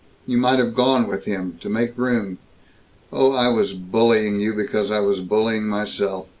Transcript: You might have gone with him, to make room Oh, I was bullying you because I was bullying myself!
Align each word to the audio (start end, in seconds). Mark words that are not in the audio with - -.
You 0.25 0.39
might 0.39 0.57
have 0.57 0.73
gone 0.73 1.05
with 1.07 1.25
him, 1.25 1.59
to 1.61 1.69
make 1.69 1.95
room 1.95 2.39
Oh, 3.13 3.33
I 3.33 3.49
was 3.49 3.73
bullying 3.73 4.39
you 4.39 4.51
because 4.55 4.89
I 4.89 4.99
was 4.99 5.19
bullying 5.19 5.67
myself! 5.67 6.25